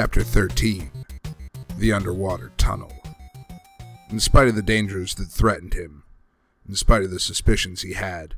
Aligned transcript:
Chapter 0.00 0.22
13 0.22 0.92
The 1.76 1.92
Underwater 1.92 2.52
Tunnel. 2.56 2.92
In 4.10 4.20
spite 4.20 4.46
of 4.46 4.54
the 4.54 4.62
dangers 4.62 5.16
that 5.16 5.24
threatened 5.24 5.74
him, 5.74 6.04
in 6.68 6.76
spite 6.76 7.02
of 7.02 7.10
the 7.10 7.18
suspicions 7.18 7.82
he 7.82 7.94
had, 7.94 8.36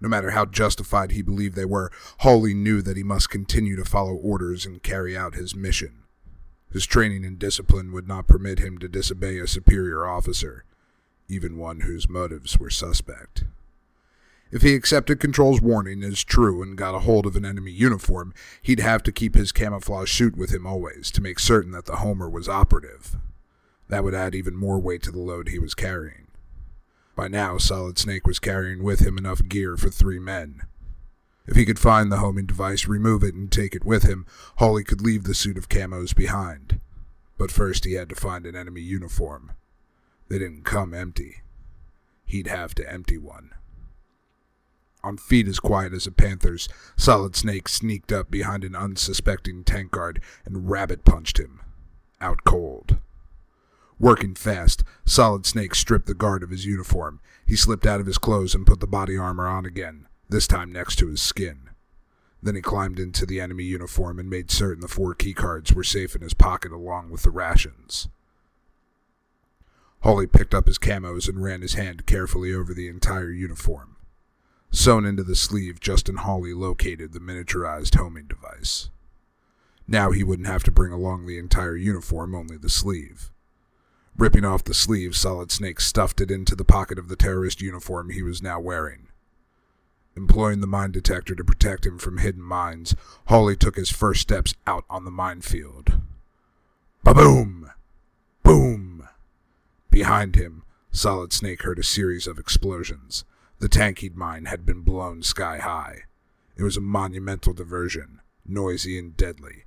no 0.00 0.08
matter 0.08 0.30
how 0.30 0.44
justified 0.44 1.10
he 1.10 1.20
believed 1.20 1.56
they 1.56 1.64
were, 1.64 1.90
Hawley 2.18 2.54
knew 2.54 2.80
that 2.82 2.96
he 2.96 3.02
must 3.02 3.28
continue 3.28 3.74
to 3.74 3.84
follow 3.84 4.14
orders 4.14 4.64
and 4.64 4.80
carry 4.80 5.16
out 5.16 5.34
his 5.34 5.52
mission. 5.52 6.04
His 6.72 6.86
training 6.86 7.24
and 7.24 7.40
discipline 7.40 7.90
would 7.90 8.06
not 8.06 8.28
permit 8.28 8.60
him 8.60 8.78
to 8.78 8.88
disobey 8.88 9.40
a 9.40 9.48
superior 9.48 10.06
officer, 10.06 10.64
even 11.26 11.58
one 11.58 11.80
whose 11.80 12.08
motives 12.08 12.60
were 12.60 12.70
suspect. 12.70 13.42
If 14.50 14.62
he 14.62 14.74
accepted 14.74 15.20
Control's 15.20 15.60
warning 15.60 16.02
as 16.02 16.24
true 16.24 16.62
and 16.62 16.76
got 16.76 16.94
a 16.94 17.00
hold 17.00 17.26
of 17.26 17.36
an 17.36 17.44
enemy 17.44 17.70
uniform, 17.70 18.32
he'd 18.62 18.80
have 18.80 19.02
to 19.02 19.12
keep 19.12 19.34
his 19.34 19.52
camouflage 19.52 20.10
suit 20.10 20.36
with 20.36 20.54
him 20.54 20.66
always 20.66 21.10
to 21.10 21.20
make 21.20 21.38
certain 21.38 21.72
that 21.72 21.84
the 21.84 21.96
Homer 21.96 22.30
was 22.30 22.48
operative. 22.48 23.16
That 23.88 24.04
would 24.04 24.14
add 24.14 24.34
even 24.34 24.56
more 24.56 24.78
weight 24.78 25.02
to 25.02 25.12
the 25.12 25.18
load 25.18 25.48
he 25.48 25.58
was 25.58 25.74
carrying. 25.74 26.28
By 27.14 27.28
now, 27.28 27.58
Solid 27.58 27.98
Snake 27.98 28.26
was 28.26 28.38
carrying 28.38 28.82
with 28.82 29.00
him 29.00 29.18
enough 29.18 29.46
gear 29.48 29.76
for 29.76 29.90
three 29.90 30.18
men. 30.18 30.62
If 31.46 31.56
he 31.56 31.64
could 31.64 31.78
find 31.78 32.12
the 32.12 32.18
homing 32.18 32.46
device, 32.46 32.86
remove 32.86 33.24
it, 33.24 33.34
and 33.34 33.50
take 33.50 33.74
it 33.74 33.84
with 33.84 34.04
him, 34.04 34.24
Hawley 34.56 34.84
could 34.84 35.00
leave 35.00 35.24
the 35.24 35.34
suit 35.34 35.58
of 35.58 35.68
camos 35.68 36.14
behind. 36.14 36.80
But 37.36 37.50
first 37.50 37.84
he 37.84 37.94
had 37.94 38.08
to 38.10 38.14
find 38.14 38.46
an 38.46 38.54
enemy 38.54 38.82
uniform. 38.82 39.52
They 40.28 40.38
didn't 40.38 40.64
come 40.64 40.94
empty. 40.94 41.42
He'd 42.24 42.46
have 42.46 42.74
to 42.76 42.90
empty 42.90 43.18
one. 43.18 43.50
On 45.04 45.16
feet 45.16 45.46
as 45.46 45.60
quiet 45.60 45.92
as 45.92 46.06
a 46.06 46.12
panther's, 46.12 46.68
Solid 46.96 47.36
Snake 47.36 47.68
sneaked 47.68 48.12
up 48.12 48.30
behind 48.30 48.64
an 48.64 48.74
unsuspecting 48.74 49.62
tank 49.62 49.92
guard 49.92 50.20
and 50.44 50.68
rabbit 50.68 51.04
punched 51.04 51.38
him. 51.38 51.60
Out 52.20 52.44
cold. 52.44 52.98
Working 54.00 54.34
fast, 54.34 54.84
Solid 55.04 55.46
Snake 55.46 55.74
stripped 55.74 56.06
the 56.06 56.14
guard 56.14 56.42
of 56.42 56.50
his 56.50 56.66
uniform. 56.66 57.20
He 57.46 57.56
slipped 57.56 57.86
out 57.86 58.00
of 58.00 58.06
his 58.06 58.18
clothes 58.18 58.54
and 58.54 58.66
put 58.66 58.80
the 58.80 58.86
body 58.86 59.16
armor 59.16 59.46
on 59.46 59.64
again, 59.64 60.06
this 60.28 60.46
time 60.46 60.72
next 60.72 60.96
to 60.96 61.08
his 61.08 61.22
skin. 61.22 61.70
Then 62.42 62.54
he 62.54 62.60
climbed 62.60 63.00
into 63.00 63.26
the 63.26 63.40
enemy 63.40 63.64
uniform 63.64 64.18
and 64.18 64.30
made 64.30 64.50
certain 64.50 64.80
the 64.80 64.88
four 64.88 65.14
keycards 65.14 65.72
were 65.74 65.84
safe 65.84 66.14
in 66.14 66.22
his 66.22 66.34
pocket 66.34 66.70
along 66.70 67.10
with 67.10 67.22
the 67.22 67.30
rations. 67.30 68.08
Hawley 70.02 70.28
picked 70.28 70.54
up 70.54 70.66
his 70.66 70.78
camos 70.78 71.28
and 71.28 71.42
ran 71.42 71.62
his 71.62 71.74
hand 71.74 72.06
carefully 72.06 72.54
over 72.54 72.72
the 72.72 72.86
entire 72.86 73.30
uniform. 73.30 73.96
Sewn 74.70 75.04
into 75.04 75.24
the 75.24 75.36
sleeve, 75.36 75.80
Justin 75.80 76.16
Hawley 76.16 76.52
located 76.52 77.12
the 77.12 77.20
miniaturized 77.20 77.94
homing 77.96 78.26
device. 78.26 78.90
Now 79.86 80.10
he 80.10 80.22
wouldn't 80.22 80.48
have 80.48 80.62
to 80.64 80.70
bring 80.70 80.92
along 80.92 81.26
the 81.26 81.38
entire 81.38 81.76
uniform, 81.76 82.34
only 82.34 82.58
the 82.58 82.68
sleeve. 82.68 83.30
Ripping 84.16 84.44
off 84.44 84.64
the 84.64 84.74
sleeve, 84.74 85.16
Solid 85.16 85.50
Snake 85.50 85.80
stuffed 85.80 86.20
it 86.20 86.30
into 86.30 86.54
the 86.54 86.64
pocket 86.64 86.98
of 86.98 87.08
the 87.08 87.16
terrorist 87.16 87.62
uniform 87.62 88.10
he 88.10 88.22
was 88.22 88.42
now 88.42 88.60
wearing. 88.60 89.08
Employing 90.16 90.60
the 90.60 90.66
mine 90.66 90.90
detector 90.90 91.34
to 91.36 91.44
protect 91.44 91.86
him 91.86 91.98
from 91.98 92.18
hidden 92.18 92.42
mines, 92.42 92.94
Hawley 93.26 93.56
took 93.56 93.76
his 93.76 93.90
first 93.90 94.20
steps 94.20 94.54
out 94.66 94.84
on 94.90 95.04
the 95.04 95.10
minefield. 95.10 96.00
Ba-boom! 97.04 97.70
Boom! 98.42 99.08
Behind 99.90 100.34
him, 100.34 100.64
Solid 100.90 101.32
Snake 101.32 101.62
heard 101.62 101.78
a 101.78 101.84
series 101.84 102.26
of 102.26 102.38
explosions. 102.38 103.24
The 103.60 103.68
tank 103.68 103.98
he'd 103.98 104.16
mined 104.16 104.48
had 104.48 104.64
been 104.64 104.82
blown 104.82 105.22
sky 105.22 105.58
high. 105.58 106.04
It 106.56 106.62
was 106.62 106.76
a 106.76 106.80
monumental 106.80 107.52
diversion, 107.52 108.20
noisy 108.46 108.98
and 108.98 109.16
deadly. 109.16 109.64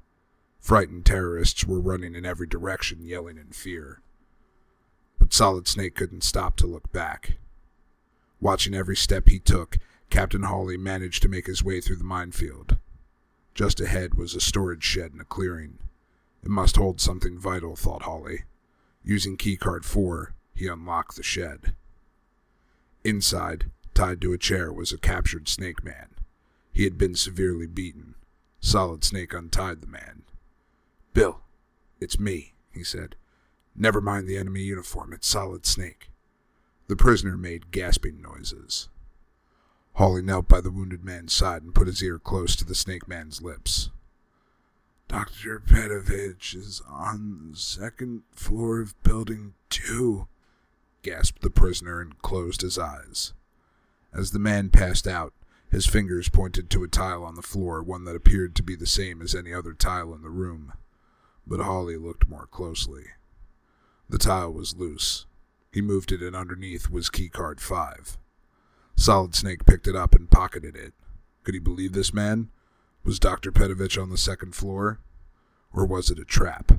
Frightened 0.61 1.05
terrorists 1.05 1.65
were 1.65 1.81
running 1.81 2.15
in 2.15 2.25
every 2.25 2.47
direction, 2.47 3.03
yelling 3.03 3.37
in 3.37 3.51
fear. 3.51 4.01
But 5.19 5.33
Solid 5.33 5.67
Snake 5.67 5.95
couldn't 5.95 6.23
stop 6.23 6.55
to 6.57 6.67
look 6.67 6.91
back. 6.93 7.37
Watching 8.39 8.73
every 8.73 8.95
step 8.95 9.27
he 9.27 9.39
took, 9.39 9.77
Captain 10.09 10.43
Hawley 10.43 10.77
managed 10.77 11.21
to 11.23 11.29
make 11.29 11.47
his 11.47 11.63
way 11.63 11.81
through 11.81 11.97
the 11.97 12.03
minefield. 12.03 12.77
Just 13.53 13.81
ahead 13.81 14.15
was 14.15 14.35
a 14.35 14.41
storage 14.41 14.83
shed 14.83 15.11
and 15.11 15.21
a 15.21 15.25
clearing. 15.25 15.79
It 16.43 16.49
must 16.49 16.77
hold 16.77 17.01
something 17.01 17.37
vital, 17.37 17.75
thought 17.75 18.03
Hawley. 18.03 18.43
Using 19.03 19.37
keycard 19.37 19.83
4, 19.83 20.33
he 20.53 20.67
unlocked 20.67 21.15
the 21.17 21.23
shed. 21.23 21.75
Inside, 23.03 23.65
Tied 23.93 24.21
to 24.21 24.33
a 24.33 24.37
chair 24.37 24.71
was 24.71 24.91
a 24.91 24.97
captured 24.97 25.47
snake 25.47 25.83
man. 25.83 26.07
He 26.71 26.83
had 26.85 26.97
been 26.97 27.15
severely 27.15 27.67
beaten. 27.67 28.15
Solid 28.59 29.03
Snake 29.03 29.33
untied 29.33 29.81
the 29.81 29.87
man. 29.87 30.23
Bill, 31.13 31.41
it's 31.99 32.19
me, 32.19 32.53
he 32.71 32.83
said. 32.83 33.15
Never 33.75 33.99
mind 33.99 34.27
the 34.27 34.37
enemy 34.37 34.61
uniform, 34.61 35.13
it's 35.13 35.27
Solid 35.27 35.65
Snake. 35.65 36.09
The 36.87 36.95
prisoner 36.95 37.37
made 37.37 37.71
gasping 37.71 38.21
noises. 38.21 38.89
Hawley 39.93 40.21
knelt 40.21 40.47
by 40.47 40.61
the 40.61 40.71
wounded 40.71 41.03
man's 41.03 41.33
side 41.33 41.63
and 41.63 41.75
put 41.75 41.87
his 41.87 42.01
ear 42.01 42.17
close 42.19 42.55
to 42.55 42.65
the 42.65 42.75
snake 42.75 43.07
man's 43.07 43.41
lips. 43.41 43.89
Dr. 45.07 45.59
Petovich 45.59 46.55
is 46.55 46.81
on 46.87 47.51
the 47.51 47.57
second 47.57 48.23
floor 48.31 48.79
of 48.79 49.01
building 49.03 49.53
two, 49.69 50.27
gasped 51.01 51.41
the 51.41 51.49
prisoner 51.49 51.99
and 51.99 52.21
closed 52.21 52.61
his 52.61 52.77
eyes. 52.77 53.33
As 54.13 54.31
the 54.31 54.39
man 54.39 54.69
passed 54.69 55.07
out, 55.07 55.33
his 55.69 55.85
fingers 55.85 56.27
pointed 56.27 56.69
to 56.69 56.83
a 56.83 56.89
tile 56.89 57.23
on 57.23 57.35
the 57.35 57.41
floor, 57.41 57.81
one 57.81 58.03
that 58.03 58.15
appeared 58.15 58.55
to 58.55 58.63
be 58.63 58.75
the 58.75 58.85
same 58.85 59.21
as 59.21 59.33
any 59.33 59.53
other 59.53 59.73
tile 59.73 60.13
in 60.13 60.21
the 60.21 60.29
room. 60.29 60.73
But 61.47 61.61
Hawley 61.61 61.95
looked 61.95 62.27
more 62.27 62.45
closely. 62.45 63.05
The 64.09 64.17
tile 64.17 64.51
was 64.51 64.75
loose. 64.75 65.25
He 65.71 65.81
moved 65.81 66.11
it, 66.11 66.21
and 66.21 66.35
underneath 66.35 66.89
was 66.89 67.09
keycard 67.09 67.61
5. 67.61 68.17
Solid 68.97 69.33
Snake 69.33 69.65
picked 69.65 69.87
it 69.87 69.95
up 69.95 70.13
and 70.13 70.29
pocketed 70.29 70.75
it. 70.75 70.93
Could 71.43 71.53
he 71.53 71.61
believe 71.61 71.93
this 71.93 72.13
man? 72.13 72.49
Was 73.05 73.17
Dr. 73.17 73.53
Petovich 73.53 73.99
on 73.99 74.09
the 74.09 74.17
second 74.17 74.55
floor? 74.55 74.99
Or 75.73 75.85
was 75.85 76.11
it 76.11 76.19
a 76.19 76.25
trap? 76.25 76.73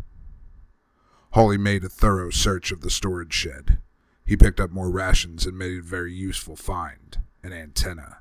Hawley 1.31 1.57
made 1.57 1.83
a 1.83 1.89
thorough 1.89 2.29
search 2.29 2.71
of 2.73 2.83
the 2.83 2.91
storage 2.91 3.33
shed. 3.33 3.79
He 4.27 4.37
picked 4.37 4.61
up 4.61 4.71
more 4.71 4.91
rations 4.91 5.47
and 5.47 5.57
made 5.57 5.79
a 5.79 5.83
very 5.83 6.13
useful 6.13 6.57
find 6.57 7.19
an 7.43 7.53
antenna. 7.53 8.19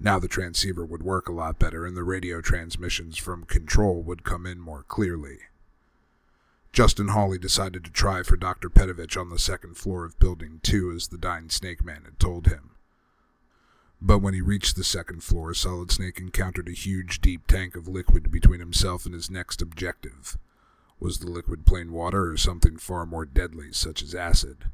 Now 0.00 0.18
the 0.18 0.28
transceiver 0.28 0.84
would 0.84 1.02
work 1.02 1.28
a 1.28 1.32
lot 1.32 1.58
better 1.58 1.86
and 1.86 1.96
the 1.96 2.02
radio 2.04 2.40
transmissions 2.40 3.16
from 3.16 3.44
control 3.44 4.02
would 4.02 4.24
come 4.24 4.46
in 4.46 4.60
more 4.60 4.82
clearly. 4.82 5.38
Justin 6.72 7.08
Hawley 7.08 7.38
decided 7.38 7.84
to 7.84 7.90
try 7.90 8.24
for 8.24 8.36
Dr. 8.36 8.68
Petovich 8.68 9.16
on 9.16 9.30
the 9.30 9.38
second 9.38 9.76
floor 9.76 10.04
of 10.04 10.18
Building 10.18 10.58
2 10.64 10.90
as 10.90 11.08
the 11.08 11.16
dying 11.16 11.48
Snake 11.48 11.84
Man 11.84 12.02
had 12.04 12.18
told 12.18 12.48
him. 12.48 12.70
But 14.02 14.18
when 14.18 14.34
he 14.34 14.40
reached 14.40 14.74
the 14.74 14.84
second 14.84 15.22
floor, 15.22 15.54
Solid 15.54 15.92
Snake 15.92 16.18
encountered 16.18 16.68
a 16.68 16.72
huge, 16.72 17.20
deep 17.20 17.46
tank 17.46 17.76
of 17.76 17.88
liquid 17.88 18.30
between 18.30 18.60
himself 18.60 19.06
and 19.06 19.14
his 19.14 19.30
next 19.30 19.62
objective. 19.62 20.36
Was 20.98 21.20
the 21.20 21.30
liquid 21.30 21.64
plain 21.64 21.92
water 21.92 22.30
or 22.30 22.36
something 22.36 22.76
far 22.76 23.06
more 23.06 23.24
deadly, 23.24 23.72
such 23.72 24.02
as 24.02 24.14
acid? 24.14 24.64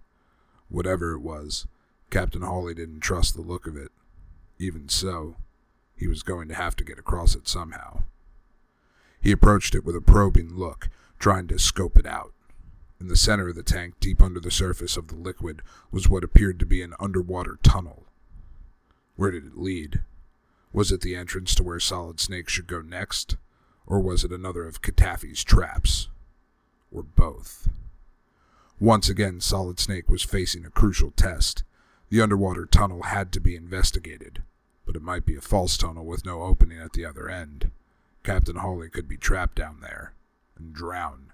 Whatever 0.69 1.13
it 1.13 1.21
was, 1.21 1.67
Captain 2.11 2.43
Hawley 2.43 2.75
didn't 2.75 3.01
trust 3.01 3.35
the 3.35 3.41
look 3.41 3.67
of 3.67 3.77
it. 3.77 3.93
Even 4.59 4.89
so, 4.89 5.37
he 5.97 6.07
was 6.07 6.23
going 6.23 6.49
to 6.49 6.55
have 6.55 6.77
to 6.77 6.85
get 6.85 6.99
across 6.99 7.35
it 7.35 7.49
somehow. 7.49 8.03
He 9.21 9.33
approached 9.33 9.75
it 9.75 9.85
with 9.85 9.95
a 9.95 10.01
probing 10.01 10.57
look, 10.57 10.89
trying 11.19 11.47
to 11.49 11.59
scope 11.59 11.97
it 11.97 12.07
out. 12.07 12.33
In 13.01 13.09
the 13.09 13.17
center 13.17 13.49
of 13.49 13.55
the 13.55 13.63
tank, 13.63 13.95
deep 14.01 14.21
under 14.21 14.41
the 14.41 14.51
surface 14.51 14.97
of 14.97 15.09
the 15.09 15.15
liquid, 15.15 15.63
was 15.91 16.09
what 16.09 16.25
appeared 16.25 16.59
to 16.59 16.67
be 16.67 16.83
an 16.83 16.95
underwater 16.99 17.59
tunnel. 17.63 18.07
Where 19.17 19.31
did 19.31 19.47
it 19.47 19.59
lead? 19.59 20.03
Was 20.73 20.93
it 20.93 21.01
the 21.01 21.17
entrance 21.17 21.55
to 21.55 21.63
where 21.63 21.81
Solid 21.81 22.21
Snake 22.21 22.49
should 22.49 22.67
go 22.67 22.81
next? 22.81 23.37
Or 23.87 24.01
was 24.01 24.25
it 24.25 24.33
another 24.33 24.67
of 24.67 24.83
Katafi's 24.83 25.45
traps? 25.45 26.09
Or 26.93 27.03
both? 27.03 27.69
Once 28.79 29.09
again, 29.09 29.41
Solid 29.41 29.79
Snake 29.79 30.09
was 30.09 30.23
facing 30.23 30.65
a 30.65 30.71
crucial 30.71 31.11
test. 31.11 31.65
The 32.11 32.21
underwater 32.21 32.67
tunnel 32.67 33.05
had 33.05 33.33
to 33.33 33.41
be 33.41 33.55
investigated, 33.55 34.43
but 34.85 34.97
it 34.97 35.03
might 35.03 35.25
be 35.25 35.37
a 35.37 35.41
false 35.41 35.77
tunnel 35.77 36.05
with 36.05 36.27
no 36.27 36.43
opening 36.43 36.79
at 36.79 36.93
the 36.93 37.05
other 37.05 37.29
end. 37.29 37.71
Captain 38.25 38.57
Hawley 38.57 38.91
could 38.91 39.07
be 39.07 39.17
trapped 39.17 39.55
down 39.55 39.79
there 39.81 40.13
and 40.59 40.75
drown. 40.75 41.33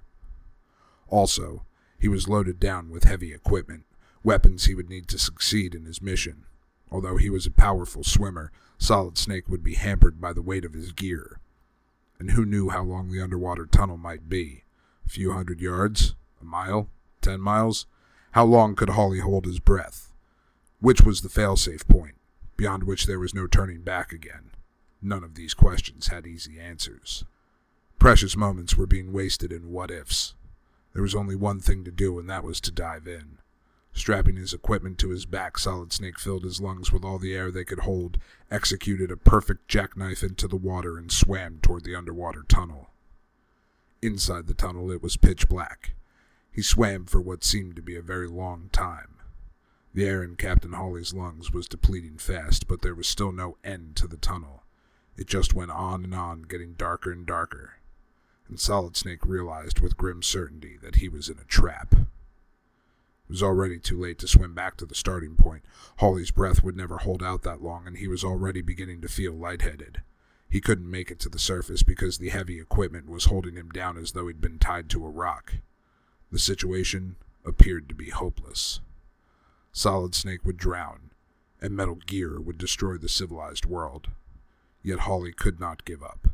Also, 1.08 1.64
he 1.98 2.08
was 2.08 2.28
loaded 2.28 2.60
down 2.60 2.90
with 2.90 3.04
heavy 3.04 3.32
equipment, 3.32 3.84
weapons 4.22 4.66
he 4.66 4.74
would 4.74 4.90
need 4.90 5.08
to 5.08 5.18
succeed 5.18 5.74
in 5.74 5.86
his 5.86 6.02
mission. 6.02 6.44
Although 6.90 7.16
he 7.16 7.30
was 7.30 7.46
a 7.46 7.50
powerful 7.50 8.04
swimmer, 8.04 8.52
Solid 8.76 9.16
Snake 9.16 9.48
would 9.48 9.62
be 9.62 9.74
hampered 9.74 10.20
by 10.20 10.34
the 10.34 10.42
weight 10.42 10.66
of 10.66 10.74
his 10.74 10.92
gear. 10.92 11.40
And 12.18 12.32
who 12.32 12.44
knew 12.44 12.68
how 12.68 12.82
long 12.82 13.10
the 13.10 13.22
underwater 13.22 13.64
tunnel 13.64 13.96
might 13.96 14.28
be? 14.28 14.64
A 15.06 15.08
few 15.08 15.32
hundred 15.32 15.60
yards? 15.60 16.14
A 16.40 16.44
mile? 16.44 16.90
Ten 17.22 17.40
miles? 17.40 17.86
How 18.32 18.44
long 18.44 18.76
could 18.76 18.90
Hawley 18.90 19.20
hold 19.20 19.46
his 19.46 19.58
breath? 19.58 20.05
Which 20.80 21.02
was 21.02 21.22
the 21.22 21.28
failsafe 21.28 21.88
point, 21.88 22.16
beyond 22.56 22.84
which 22.84 23.06
there 23.06 23.18
was 23.18 23.34
no 23.34 23.46
turning 23.46 23.82
back 23.82 24.12
again? 24.12 24.50
None 25.00 25.24
of 25.24 25.34
these 25.34 25.54
questions 25.54 26.08
had 26.08 26.26
easy 26.26 26.60
answers. 26.60 27.24
Precious 27.98 28.36
moments 28.36 28.76
were 28.76 28.86
being 28.86 29.12
wasted 29.12 29.52
in 29.52 29.70
what 29.70 29.90
ifs. 29.90 30.34
There 30.92 31.02
was 31.02 31.14
only 31.14 31.34
one 31.34 31.60
thing 31.60 31.82
to 31.84 31.90
do, 31.90 32.18
and 32.18 32.28
that 32.28 32.44
was 32.44 32.60
to 32.62 32.70
dive 32.70 33.06
in. 33.06 33.38
Strapping 33.92 34.36
his 34.36 34.52
equipment 34.52 34.98
to 34.98 35.08
his 35.08 35.24
back, 35.24 35.58
Solid 35.58 35.90
Snake 35.90 36.18
filled 36.18 36.44
his 36.44 36.60
lungs 36.60 36.92
with 36.92 37.02
all 37.02 37.18
the 37.18 37.34
air 37.34 37.50
they 37.50 37.64
could 37.64 37.80
hold, 37.80 38.18
executed 38.50 39.10
a 39.10 39.16
perfect 39.16 39.68
jackknife 39.68 40.22
into 40.22 40.46
the 40.46 40.56
water, 40.56 40.98
and 40.98 41.10
swam 41.10 41.58
toward 41.62 41.84
the 41.84 41.94
underwater 41.94 42.42
tunnel. 42.46 42.90
Inside 44.02 44.46
the 44.46 44.54
tunnel, 44.54 44.90
it 44.90 45.02
was 45.02 45.16
pitch 45.16 45.48
black. 45.48 45.94
He 46.52 46.60
swam 46.60 47.06
for 47.06 47.20
what 47.20 47.42
seemed 47.42 47.76
to 47.76 47.82
be 47.82 47.96
a 47.96 48.02
very 48.02 48.28
long 48.28 48.68
time. 48.70 49.15
The 49.96 50.04
air 50.04 50.22
in 50.22 50.36
Captain 50.36 50.74
Hawley's 50.74 51.14
lungs 51.14 51.54
was 51.54 51.66
depleting 51.66 52.18
fast, 52.18 52.68
but 52.68 52.82
there 52.82 52.94
was 52.94 53.08
still 53.08 53.32
no 53.32 53.56
end 53.64 53.96
to 53.96 54.06
the 54.06 54.18
tunnel. 54.18 54.62
It 55.16 55.26
just 55.26 55.54
went 55.54 55.70
on 55.70 56.04
and 56.04 56.14
on, 56.14 56.42
getting 56.42 56.74
darker 56.74 57.10
and 57.10 57.24
darker. 57.24 57.76
And 58.46 58.60
Solid 58.60 58.94
Snake 58.94 59.24
realized 59.24 59.80
with 59.80 59.96
grim 59.96 60.22
certainty 60.22 60.76
that 60.82 60.96
he 60.96 61.08
was 61.08 61.30
in 61.30 61.38
a 61.38 61.44
trap. 61.44 61.94
It 61.94 63.30
was 63.30 63.42
already 63.42 63.78
too 63.78 63.98
late 63.98 64.18
to 64.18 64.28
swim 64.28 64.52
back 64.52 64.76
to 64.76 64.84
the 64.84 64.94
starting 64.94 65.34
point. 65.34 65.62
Hawley's 65.96 66.30
breath 66.30 66.62
would 66.62 66.76
never 66.76 66.98
hold 66.98 67.22
out 67.22 67.40
that 67.44 67.62
long, 67.62 67.86
and 67.86 67.96
he 67.96 68.06
was 68.06 68.22
already 68.22 68.60
beginning 68.60 69.00
to 69.00 69.08
feel 69.08 69.32
lightheaded. 69.32 70.02
He 70.46 70.60
couldn't 70.60 70.90
make 70.90 71.10
it 71.10 71.20
to 71.20 71.30
the 71.30 71.38
surface 71.38 71.82
because 71.82 72.18
the 72.18 72.28
heavy 72.28 72.60
equipment 72.60 73.08
was 73.08 73.24
holding 73.24 73.54
him 73.54 73.70
down 73.70 73.96
as 73.96 74.12
though 74.12 74.26
he'd 74.26 74.42
been 74.42 74.58
tied 74.58 74.90
to 74.90 75.06
a 75.06 75.08
rock. 75.08 75.54
The 76.30 76.38
situation 76.38 77.16
appeared 77.46 77.88
to 77.88 77.94
be 77.94 78.10
hopeless. 78.10 78.80
Solid 79.76 80.14
Snake 80.14 80.42
would 80.46 80.56
drown, 80.56 81.10
and 81.60 81.76
Metal 81.76 81.96
Gear 81.96 82.40
would 82.40 82.56
destroy 82.56 82.96
the 82.96 83.10
civilized 83.10 83.66
world. 83.66 84.08
Yet 84.82 85.00
Hawley 85.00 85.34
could 85.34 85.60
not 85.60 85.84
give 85.84 86.02
up, 86.02 86.28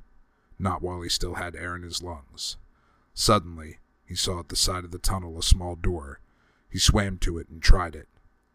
not 0.60 0.80
while 0.80 1.02
he 1.02 1.08
still 1.08 1.34
had 1.34 1.56
air 1.56 1.74
in 1.74 1.82
his 1.82 2.04
lungs. 2.04 2.56
Suddenly, 3.14 3.78
he 4.06 4.14
saw 4.14 4.38
at 4.38 4.48
the 4.48 4.54
side 4.54 4.84
of 4.84 4.92
the 4.92 4.98
tunnel 5.00 5.36
a 5.36 5.42
small 5.42 5.74
door. 5.74 6.20
He 6.70 6.78
swam 6.78 7.18
to 7.18 7.36
it 7.36 7.48
and 7.48 7.60
tried 7.60 7.96
it. 7.96 8.06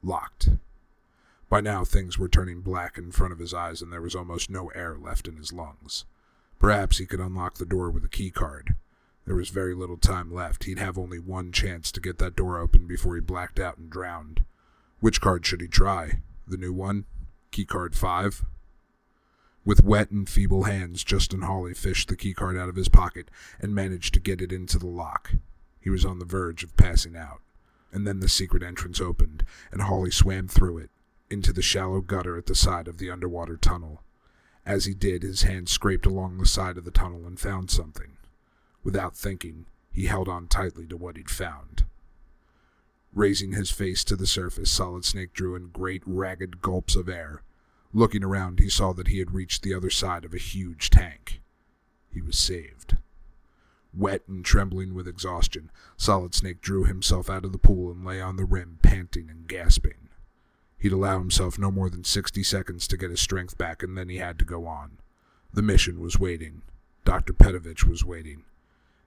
Locked. 0.01 0.51
By 1.49 1.59
now, 1.59 1.83
things 1.83 2.17
were 2.17 2.29
turning 2.29 2.61
black 2.61 2.97
in 2.97 3.11
front 3.11 3.33
of 3.33 3.39
his 3.39 3.53
eyes, 3.53 3.81
and 3.81 3.91
there 3.91 4.01
was 4.01 4.15
almost 4.15 4.49
no 4.49 4.69
air 4.69 4.97
left 4.97 5.27
in 5.27 5.35
his 5.35 5.51
lungs. 5.51 6.05
Perhaps 6.59 6.97
he 6.97 7.05
could 7.05 7.19
unlock 7.19 7.55
the 7.55 7.65
door 7.65 7.89
with 7.89 8.05
a 8.05 8.09
key 8.09 8.31
card. 8.31 8.75
There 9.25 9.35
was 9.35 9.49
very 9.49 9.75
little 9.75 9.97
time 9.97 10.33
left. 10.33 10.63
He'd 10.63 10.79
have 10.79 10.97
only 10.97 11.19
one 11.19 11.51
chance 11.51 11.91
to 11.91 11.99
get 11.99 12.19
that 12.19 12.37
door 12.37 12.57
open 12.57 12.87
before 12.87 13.15
he 13.15 13.21
blacked 13.21 13.59
out 13.59 13.77
and 13.77 13.89
drowned. 13.89 14.45
Which 14.99 15.21
card 15.21 15.45
should 15.45 15.61
he 15.61 15.67
try? 15.67 16.21
The 16.47 16.57
new 16.57 16.73
one? 16.73 17.05
Key 17.51 17.65
card 17.65 17.95
5? 17.95 18.43
With 19.63 19.83
wet 19.83 20.09
and 20.09 20.27
feeble 20.27 20.63
hands, 20.63 21.03
Justin 21.03 21.41
Hawley 21.41 21.73
fished 21.73 22.07
the 22.07 22.15
key 22.15 22.33
card 22.33 22.57
out 22.57 22.69
of 22.69 22.75
his 22.75 22.89
pocket 22.89 23.29
and 23.59 23.75
managed 23.75 24.13
to 24.15 24.19
get 24.19 24.41
it 24.41 24.51
into 24.51 24.79
the 24.79 24.87
lock. 24.87 25.33
He 25.79 25.89
was 25.89 26.03
on 26.03 26.19
the 26.19 26.25
verge 26.25 26.63
of 26.63 26.75
passing 26.77 27.15
out. 27.15 27.41
And 27.91 28.07
then 28.07 28.21
the 28.21 28.29
secret 28.29 28.63
entrance 28.63 28.99
opened, 28.99 29.45
and 29.71 29.83
Hawley 29.83 30.11
swam 30.11 30.47
through 30.47 30.79
it, 30.79 30.89
into 31.29 31.53
the 31.53 31.61
shallow 31.61 32.01
gutter 32.01 32.37
at 32.37 32.47
the 32.47 32.55
side 32.55 32.87
of 32.87 32.97
the 32.97 33.11
underwater 33.11 33.55
tunnel. 33.55 34.03
As 34.65 34.85
he 34.85 34.93
did, 34.93 35.23
his 35.23 35.43
hand 35.43 35.69
scraped 35.69 36.05
along 36.05 36.37
the 36.37 36.45
side 36.45 36.77
of 36.77 36.85
the 36.85 36.91
tunnel 36.91 37.25
and 37.25 37.39
found 37.39 37.69
something. 37.69 38.17
Without 38.83 39.15
thinking, 39.15 39.65
he 39.91 40.07
held 40.07 40.27
on 40.27 40.47
tightly 40.47 40.85
to 40.87 40.97
what 40.97 41.17
he'd 41.17 41.29
found. 41.29 41.85
Raising 43.17 43.53
his 43.53 43.71
face 43.71 44.03
to 44.03 44.15
the 44.15 44.27
surface, 44.27 44.69
Solid 44.69 45.03
Snake 45.03 45.33
drew 45.33 45.55
in 45.55 45.69
great, 45.69 46.03
ragged 46.05 46.61
gulps 46.61 46.95
of 46.95 47.09
air. 47.09 47.41
Looking 47.91 48.23
around, 48.23 48.59
he 48.59 48.69
saw 48.69 48.93
that 48.93 49.07
he 49.07 49.17
had 49.17 49.33
reached 49.33 49.63
the 49.63 49.73
other 49.73 49.89
side 49.89 50.23
of 50.23 50.35
a 50.35 50.37
huge 50.37 50.91
tank. 50.91 51.41
He 52.13 52.21
was 52.21 52.37
saved. 52.37 52.97
Wet 53.91 54.21
and 54.27 54.45
trembling 54.45 54.93
with 54.93 55.07
exhaustion, 55.07 55.71
Solid 55.97 56.35
Snake 56.35 56.61
drew 56.61 56.83
himself 56.83 57.27
out 57.27 57.43
of 57.43 57.53
the 57.53 57.57
pool 57.57 57.89
and 57.91 58.05
lay 58.05 58.21
on 58.21 58.35
the 58.35 58.45
rim, 58.45 58.77
panting 58.83 59.31
and 59.31 59.47
gasping. 59.47 60.09
He'd 60.77 60.93
allow 60.93 61.17
himself 61.17 61.57
no 61.57 61.71
more 61.71 61.89
than 61.89 62.03
sixty 62.03 62.43
seconds 62.43 62.87
to 62.87 62.97
get 62.97 63.09
his 63.09 63.19
strength 63.19 63.57
back, 63.57 63.81
and 63.81 63.97
then 63.97 64.09
he 64.09 64.17
had 64.17 64.37
to 64.37 64.45
go 64.45 64.67
on. 64.67 64.99
The 65.51 65.63
mission 65.63 65.99
was 65.99 66.19
waiting. 66.19 66.61
Dr. 67.03 67.33
Petovich 67.33 67.83
was 67.83 68.05
waiting. 68.05 68.43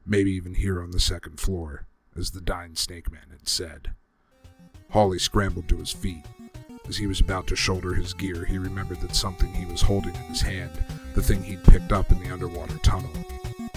Maybe 0.04 0.32
even 0.32 0.54
here 0.54 0.82
on 0.82 0.90
the 0.90 0.98
second 0.98 1.38
floor, 1.38 1.86
as 2.16 2.32
the 2.32 2.40
dying 2.40 2.74
snake 2.74 3.12
man 3.12 3.28
had 3.30 3.48
said. 3.48 3.94
Hawley 4.90 5.20
scrambled 5.20 5.69
to 5.69 5.76
his 5.76 5.92
feet. 5.92 6.25
As 6.88 6.96
he 6.96 7.06
was 7.06 7.20
about 7.20 7.46
to 7.46 7.56
shoulder 7.56 7.94
his 7.94 8.12
gear, 8.12 8.44
he 8.44 8.58
remembered 8.58 9.00
that 9.02 9.14
something 9.14 9.52
he 9.54 9.64
was 9.64 9.82
holding 9.82 10.14
in 10.16 10.22
his 10.22 10.40
hand, 10.40 10.72
the 11.14 11.22
thing 11.22 11.42
he'd 11.44 11.62
picked 11.62 11.92
up 11.92 12.10
in 12.10 12.20
the 12.20 12.32
underwater 12.32 12.76
tunnel. 12.78 13.10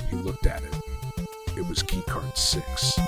He 0.10 0.16
looked 0.16 0.48
at 0.48 0.64
it. 0.64 0.74
It 1.56 1.68
was 1.68 1.84
keycard 1.84 2.36
6. 2.36 3.00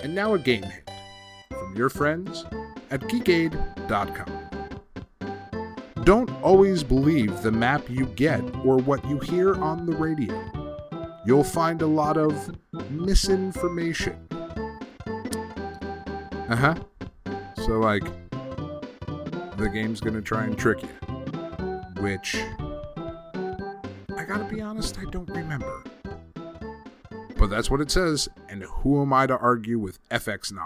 And 0.00 0.14
now 0.14 0.34
a 0.34 0.38
game 0.38 0.62
hint 0.62 0.90
from 1.50 1.76
your 1.76 1.88
friends 1.88 2.44
at 2.92 3.00
geekade.com. 3.00 4.51
Don't 6.04 6.30
always 6.42 6.82
believe 6.82 7.42
the 7.42 7.52
map 7.52 7.88
you 7.88 8.06
get 8.06 8.40
or 8.64 8.78
what 8.78 9.04
you 9.08 9.20
hear 9.20 9.54
on 9.62 9.86
the 9.86 9.92
radio. 9.92 10.34
You'll 11.24 11.44
find 11.44 11.80
a 11.80 11.86
lot 11.86 12.16
of 12.16 12.50
misinformation. 12.90 14.16
Uh 16.48 16.56
huh. 16.56 16.74
So, 17.56 17.78
like, 17.78 18.02
the 19.56 19.70
game's 19.72 20.00
gonna 20.00 20.20
try 20.20 20.42
and 20.44 20.58
trick 20.58 20.82
you. 20.82 20.88
Which, 22.02 22.34
I 24.16 24.24
gotta 24.26 24.48
be 24.50 24.60
honest, 24.60 24.98
I 24.98 25.04
don't 25.04 25.30
remember. 25.30 25.84
But 27.38 27.46
that's 27.46 27.70
what 27.70 27.80
it 27.80 27.92
says, 27.92 28.28
and 28.48 28.64
who 28.64 29.00
am 29.00 29.12
I 29.12 29.28
to 29.28 29.38
argue 29.38 29.78
with 29.78 30.00
FX9? 30.08 30.58